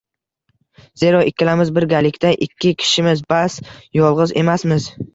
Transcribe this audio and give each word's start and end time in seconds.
Zero, 1.01 1.19
ikkalamiz 1.33 1.71
bir-galikda 1.77 2.33
ikki 2.49 2.75
kishimiz, 2.83 3.25
bas, 3.37 3.63
yolg‘iz 4.03 4.39
emasmiz. 4.47 4.95